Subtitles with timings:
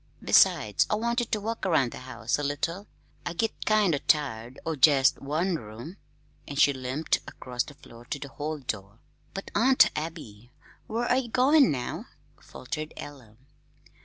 [0.23, 2.87] Besides, I wanted to walk around the house a little.
[3.23, 5.97] I git kind o' tired o' jest one room."
[6.47, 8.97] And she limped across the floor to the hall door.
[9.35, 10.49] "But, Aunt Abby,
[10.87, 12.07] where ye goin' now?"
[12.41, 13.35] faltered Ella.